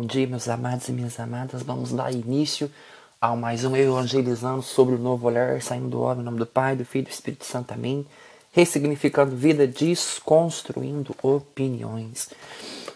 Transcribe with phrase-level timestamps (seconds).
[0.00, 1.62] Bom dia, meus amados e minhas amadas.
[1.62, 2.72] Vamos dar início
[3.20, 6.74] ao mais um Evangelizando sobre o Novo Olhar, saindo do homem, em nome do Pai,
[6.74, 7.74] do Filho e do Espírito Santo.
[7.74, 8.06] Amém.
[8.50, 12.30] Ressignificando vida, desconstruindo opiniões.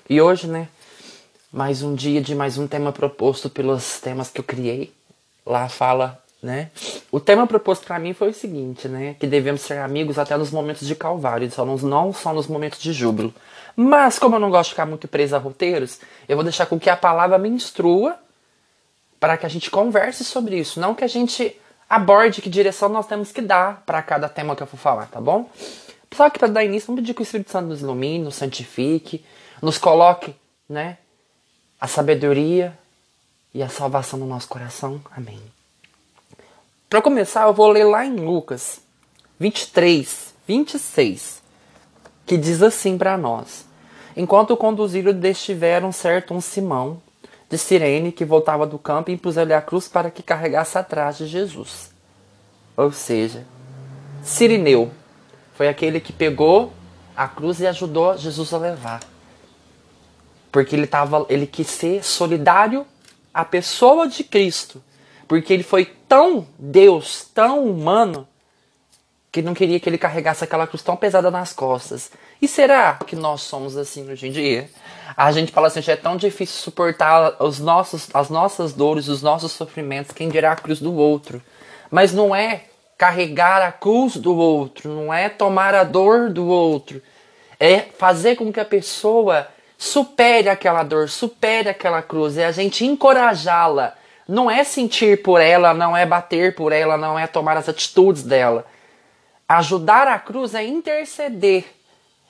[0.09, 0.67] E hoje, né,
[1.53, 4.91] mais um dia de mais um tema proposto pelos temas que eu criei.
[5.45, 6.71] Lá fala, né?
[7.15, 9.15] O tema proposto para mim foi o seguinte, né?
[9.21, 12.81] Que devemos ser amigos até nos momentos de calvário, só nos, não só nos momentos
[12.81, 13.33] de júbilo.
[13.77, 16.77] Mas, como eu não gosto de ficar muito preso a roteiros, eu vou deixar com
[16.77, 18.19] que a palavra me instrua
[19.21, 20.81] para que a gente converse sobre isso.
[20.81, 21.57] Não que a gente
[21.89, 25.21] aborde que direção nós temos que dar para cada tema que eu for falar, tá
[25.21, 25.49] bom?
[26.13, 29.25] Só que para dar início, vamos pedir que o Espírito Santo nos ilumine, nos santifique,
[29.63, 30.35] nos coloque,
[30.69, 30.99] né?
[31.81, 32.77] A sabedoria
[33.55, 35.01] e a salvação no nosso coração.
[35.17, 35.41] Amém.
[36.89, 38.81] Para começar, eu vou ler lá em Lucas
[39.39, 41.45] 23, 26
[42.27, 43.67] que diz assim para nós:
[44.17, 47.03] Enquanto conduziram, destiveram certo um Simão
[47.49, 51.27] de Sirene que voltava do campo e impus-lhe a cruz para que carregasse atrás de
[51.27, 51.93] Jesus.
[52.77, 53.45] Ou seja,
[54.23, 54.91] Sirineu
[55.55, 56.73] foi aquele que pegou
[57.17, 59.01] a cruz e ajudou Jesus a levar.
[60.51, 62.87] Porque ele, tava, ele quis ser solidário
[63.33, 64.83] à pessoa de Cristo.
[65.27, 68.27] Porque ele foi tão Deus, tão humano,
[69.35, 72.13] que não queria que ele carregasse aquela cruz tão pesada nas costas.
[72.41, 74.71] E será que nós somos assim hoje em dia?
[75.17, 79.23] A gente fala assim, já é tão difícil suportar os nossos, as nossas dores, os
[79.23, 81.43] nossos sofrimentos, quem dirá a cruz do outro.
[81.91, 87.03] Mas não é carregar a cruz do outro, não é tomar a dor do outro.
[87.59, 92.85] É fazer com que a pessoa supere aquela dor, supere aquela cruz, é a gente
[92.85, 93.95] encorajá-la.
[94.27, 98.23] Não é sentir por ela, não é bater por ela, não é tomar as atitudes
[98.23, 98.67] dela
[99.49, 101.67] Ajudar a cruz é interceder,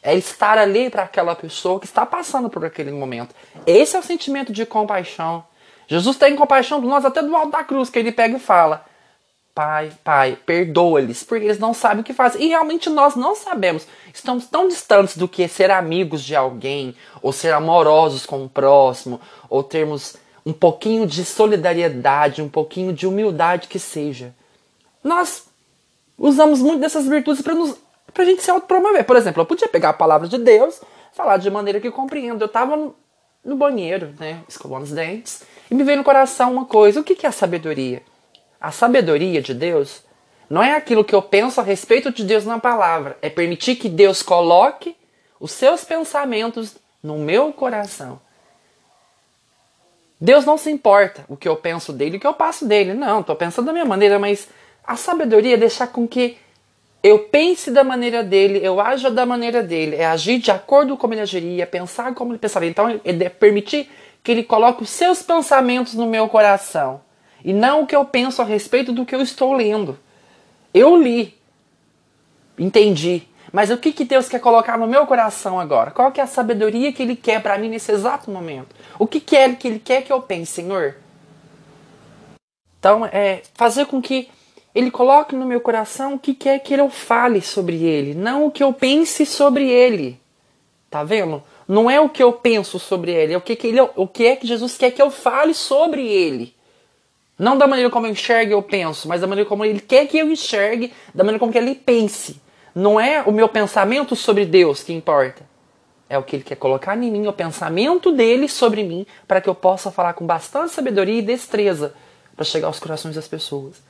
[0.03, 3.35] é estar ali para aquela pessoa que está passando por aquele momento.
[3.65, 5.45] Esse é o sentimento de compaixão.
[5.87, 8.85] Jesus tem compaixão de nós até do alto da cruz, que ele pega e fala:
[9.55, 12.43] Pai, Pai, perdoa-lhes, porque eles não sabem o que fazem.
[12.43, 13.87] E realmente nós não sabemos.
[14.13, 19.21] Estamos tão distantes do que ser amigos de alguém, ou ser amorosos com o próximo,
[19.49, 24.35] ou termos um pouquinho de solidariedade, um pouquinho de humildade que seja.
[25.03, 25.47] Nós
[26.19, 27.77] usamos muito dessas virtudes para nos
[28.13, 29.05] pra gente se autopromover.
[29.05, 30.81] Por exemplo, eu podia pegar a palavra de Deus,
[31.13, 32.43] falar de maneira que eu compreendo.
[32.43, 32.95] Eu estava no,
[33.45, 37.17] no, banheiro, né, escovando os dentes, e me veio no coração uma coisa: o que,
[37.17, 38.03] que é a sabedoria?
[38.61, 40.03] A sabedoria de Deus
[40.49, 43.89] não é aquilo que eu penso a respeito de Deus na palavra, é permitir que
[43.89, 44.97] Deus coloque
[45.41, 48.21] os seus pensamentos no meu coração.
[50.25, 52.95] Deus não se importa o que eu penso dele, o que eu passo dele.
[52.95, 54.49] Não, estou pensando da minha maneira, mas
[54.83, 56.39] a sabedoria é deixar com que
[57.03, 61.03] eu pense da maneira dele, eu aja da maneira dele, é agir de acordo com
[61.03, 62.71] como ele agiria, é pensar como ele pensaria.
[62.71, 63.91] Então, é permitir
[64.23, 67.03] que ele coloque os seus pensamentos no meu coração
[67.45, 69.99] e não o que eu penso a respeito do que eu estou lendo.
[70.73, 71.39] Eu li,
[72.59, 75.93] entendi, mas o que, que Deus quer colocar no meu coração agora?
[75.93, 78.75] Qual que é a sabedoria que Ele quer para mim nesse exato momento?
[78.99, 80.97] O que, que é que Ele quer que eu pense, Senhor?
[82.81, 84.29] Então, é fazer com que
[84.75, 88.51] ele coloca no meu coração o que quer que eu fale sobre ele, não o
[88.51, 90.19] que eu pense sobre ele.
[90.91, 91.41] Tá vendo?
[91.69, 94.27] Não é o que eu penso sobre ele, é o que, que ele, o que
[94.27, 96.53] é que Jesus quer que eu fale sobre ele.
[97.39, 100.19] Não da maneira como eu enxergo eu penso, mas da maneira como ele quer que
[100.19, 102.43] eu enxergue, da maneira como que ele pense.
[102.75, 105.45] Não é o meu pensamento sobre Deus que importa.
[106.09, 109.49] É o que ele quer colocar em mim, o pensamento dele sobre mim, para que
[109.49, 111.95] eu possa falar com bastante sabedoria e destreza
[112.35, 113.83] para chegar aos corações das pessoas.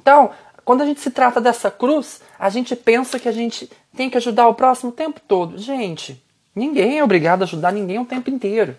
[0.00, 0.30] Então,
[0.64, 4.18] quando a gente se trata dessa cruz, a gente pensa que a gente tem que
[4.18, 5.56] ajudar o próximo o tempo todo.
[5.56, 6.22] Gente,
[6.54, 8.76] ninguém é obrigado a ajudar ninguém o tempo inteiro.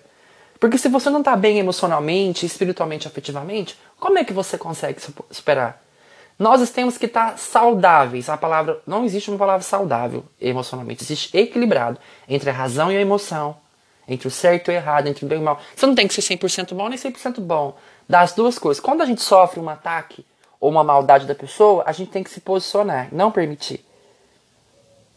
[0.59, 5.01] Porque se você não está bem emocionalmente, espiritualmente, afetivamente, como é que você consegue
[5.31, 5.81] superar?
[6.39, 8.29] Nós temos que estar saudáveis.
[8.29, 13.01] A palavra não existe uma palavra saudável emocionalmente, existe equilibrado entre a razão e a
[13.01, 13.57] emoção,
[14.07, 15.59] entre o certo e o errado, entre o bem e o mal.
[15.75, 17.77] Você não tem que ser 100% bom nem 100% bom.
[18.07, 18.81] Das duas coisas.
[18.81, 20.25] Quando a gente sofre um ataque
[20.61, 23.85] ou uma maldade da pessoa, a gente tem que se posicionar, não permitir.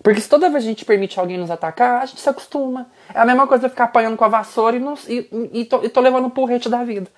[0.03, 2.89] Porque se toda vez a gente permite alguém nos atacar, a gente se acostuma.
[3.15, 5.89] É a mesma coisa ficar apanhando com a vassoura e, não, e, e, tô, e
[5.89, 7.09] tô levando um porrete da vida.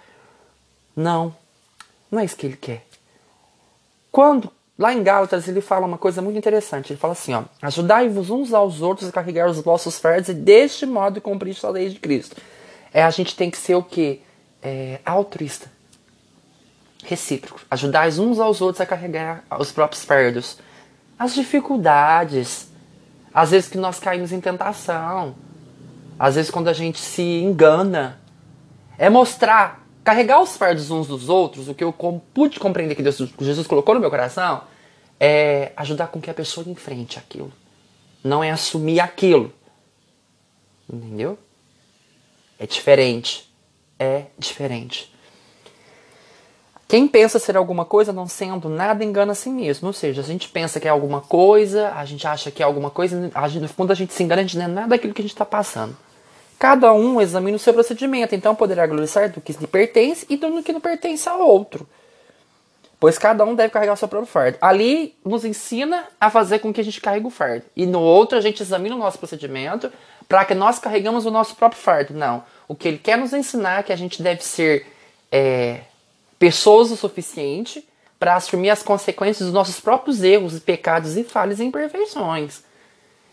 [0.95, 1.35] Não.
[2.11, 2.85] Não é isso que ele quer.
[4.15, 6.93] Quando, lá em Gálatas, ele fala uma coisa muito interessante.
[6.93, 7.43] Ele fala assim, ó.
[7.61, 11.89] Ajudai-vos uns aos outros a carregar os vossos fardos e deste modo cumprir a lei
[11.89, 12.37] de Cristo.
[12.93, 14.21] É, a gente tem que ser o quê?
[14.63, 15.69] É, altruísta
[17.03, 17.61] recíproco.
[17.69, 20.59] Ajudais uns aos outros a carregar os próprios fardos.
[21.19, 22.69] As dificuldades.
[23.35, 25.35] Às vezes que nós caímos em tentação.
[26.17, 28.21] Às vezes quando a gente se engana.
[28.97, 31.93] É mostrar, carregar os fardos uns dos outros, o que eu
[32.35, 34.63] pude compreender que Deus, Jesus colocou no meu coração,
[35.19, 37.51] é ajudar com que a pessoa enfrente aquilo.
[38.23, 39.53] Não é assumir aquilo.
[40.93, 41.39] Entendeu?
[42.59, 43.51] É diferente.
[43.99, 45.13] É diferente.
[46.87, 49.87] Quem pensa ser alguma coisa não sendo nada engana a si mesmo.
[49.87, 52.91] Ou seja, a gente pensa que é alguma coisa, a gente acha que é alguma
[52.91, 55.15] coisa, a gente, no fundo a gente se engana, a gente não é nada daquilo
[55.15, 55.97] que a gente está passando.
[56.59, 60.63] Cada um examina o seu procedimento, então poderá glorificar do que lhe pertence e do
[60.63, 61.87] que não pertence a outro.
[62.99, 64.57] Pois cada um deve carregar o seu próprio fardo.
[64.61, 67.65] Ali nos ensina a fazer com que a gente carregue o fardo.
[67.77, 69.93] E no outro a gente examina o nosso procedimento
[70.27, 72.15] para que nós carregamos o nosso próprio fardo.
[72.15, 72.45] Não.
[72.67, 74.87] O que ele quer nos ensinar é que a gente deve ser
[75.31, 75.81] é,
[76.39, 77.87] pessoas o suficiente
[78.19, 82.63] para assumir as consequências dos nossos próprios erros, pecados e falhas e imperfeições.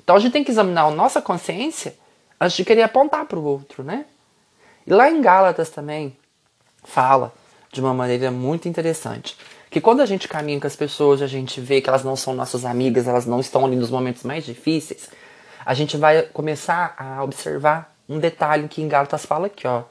[0.03, 1.95] Então a gente tem que examinar a nossa consciência
[2.41, 4.05] antes de querer apontar para o outro, né?
[4.87, 6.17] E lá em Gálatas também
[6.83, 7.31] fala
[7.71, 9.37] de uma maneira muito interessante
[9.69, 12.33] que quando a gente caminha com as pessoas, a gente vê que elas não são
[12.33, 15.07] nossas amigas, elas não estão ali nos momentos mais difíceis,
[15.63, 19.83] a gente vai começar a observar um detalhe que em Gálatas fala aqui, ó.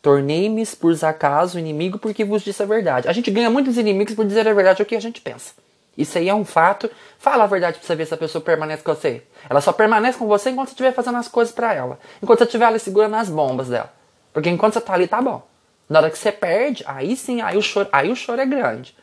[0.00, 3.08] Tornei-me por acaso inimigo porque vos disse a verdade.
[3.08, 5.52] A gente ganha muitos inimigos por dizer a verdade o que a gente pensa.
[5.98, 6.88] Isso aí é um fato.
[7.18, 9.24] Fala a verdade pra você ver se a pessoa permanece com você.
[9.50, 11.98] Ela só permanece com você enquanto você estiver fazendo as coisas para ela.
[12.22, 13.92] Enquanto você estiver ali segurando as bombas dela.
[14.32, 15.42] Porque enquanto você tá ali, tá bom.
[15.88, 18.94] Na hora que você perde, aí sim, aí o choro, aí o choro é grande.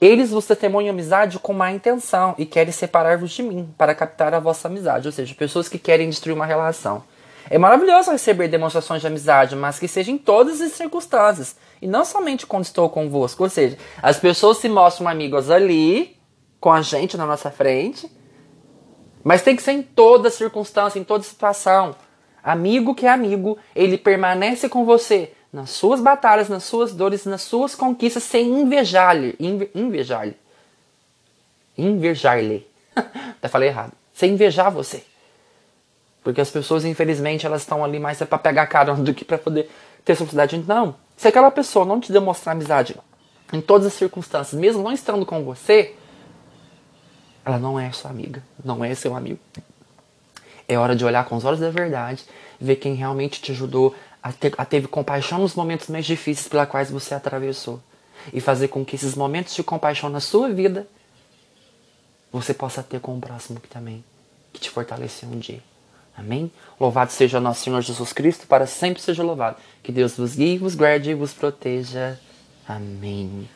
[0.00, 4.38] Eles vos testemunham amizade com má intenção e querem separar-vos de mim para captar a
[4.38, 5.06] vossa amizade.
[5.06, 7.04] Ou seja, pessoas que querem destruir uma relação.
[7.50, 11.56] É maravilhoso receber demonstrações de amizade, mas que seja em todas as circunstâncias.
[11.80, 13.42] E não somente quando estou convosco.
[13.42, 16.16] Ou seja, as pessoas se mostram amigas ali,
[16.60, 18.10] com a gente na nossa frente.
[19.24, 21.96] Mas tem que ser em toda circunstância, em toda situação.
[22.42, 27.42] Amigo que é amigo, ele permanece com você nas suas batalhas, nas suas dores, nas
[27.42, 29.34] suas conquistas, sem invejar-lhe.
[29.40, 30.36] Inve, invejar-lhe.
[31.76, 32.66] Invejar-lhe.
[32.94, 33.92] Até falei errado.
[34.12, 35.04] Sem invejar você.
[36.28, 39.38] Porque as pessoas, infelizmente, elas estão ali mais é para pegar carona do que para
[39.38, 39.70] poder
[40.04, 40.62] ter felicidade.
[40.68, 40.94] Não.
[41.16, 42.94] Se aquela pessoa não te demonstrar amizade
[43.50, 45.94] em todas as circunstâncias, mesmo não estando com você,
[47.46, 49.38] ela não é sua amiga, não é seu amigo.
[50.68, 52.26] É hora de olhar com os olhos da verdade,
[52.60, 56.66] ver quem realmente te ajudou a, ter, a teve compaixão nos momentos mais difíceis pela
[56.66, 57.80] quais você atravessou
[58.34, 60.86] e fazer com que esses momentos de compaixão na sua vida
[62.30, 64.04] você possa ter com o próximo que também
[64.52, 65.62] que te fortaleceu um dia.
[66.18, 66.50] Amém?
[66.80, 69.56] Louvado seja nosso Senhor Jesus Cristo, para sempre seja louvado.
[69.82, 72.18] Que Deus vos guie, vos guarde e vos proteja.
[72.66, 73.48] Amém.